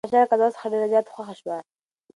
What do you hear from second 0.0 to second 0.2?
مرغۍ د پاچا